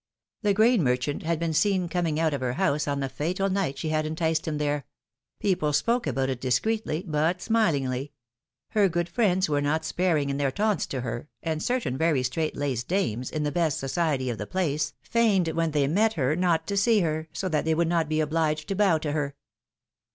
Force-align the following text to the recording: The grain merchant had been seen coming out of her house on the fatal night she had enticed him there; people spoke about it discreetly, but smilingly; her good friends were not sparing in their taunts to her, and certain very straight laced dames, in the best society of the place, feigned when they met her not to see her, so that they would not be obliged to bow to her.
The 0.41 0.55
grain 0.55 0.83
merchant 0.83 1.21
had 1.21 1.37
been 1.37 1.53
seen 1.53 1.87
coming 1.87 2.19
out 2.19 2.33
of 2.33 2.41
her 2.41 2.53
house 2.53 2.87
on 2.87 3.01
the 3.01 3.07
fatal 3.07 3.51
night 3.51 3.77
she 3.77 3.89
had 3.89 4.03
enticed 4.03 4.47
him 4.47 4.57
there; 4.57 4.85
people 5.39 5.73
spoke 5.73 6.07
about 6.07 6.27
it 6.27 6.41
discreetly, 6.41 7.03
but 7.05 7.39
smilingly; 7.39 8.11
her 8.69 8.89
good 8.89 9.07
friends 9.07 9.47
were 9.47 9.61
not 9.61 9.85
sparing 9.85 10.31
in 10.31 10.37
their 10.37 10.49
taunts 10.49 10.87
to 10.87 11.01
her, 11.01 11.29
and 11.43 11.61
certain 11.61 11.99
very 11.99 12.23
straight 12.23 12.55
laced 12.57 12.87
dames, 12.87 13.29
in 13.29 13.43
the 13.43 13.51
best 13.51 13.77
society 13.77 14.31
of 14.31 14.39
the 14.39 14.47
place, 14.47 14.95
feigned 15.03 15.49
when 15.49 15.69
they 15.69 15.85
met 15.85 16.13
her 16.13 16.35
not 16.35 16.65
to 16.65 16.77
see 16.77 17.01
her, 17.01 17.27
so 17.31 17.47
that 17.47 17.63
they 17.63 17.75
would 17.75 17.87
not 17.87 18.09
be 18.09 18.21
obliged 18.21 18.67
to 18.69 18.75
bow 18.75 18.97
to 18.97 19.11
her. 19.11 19.35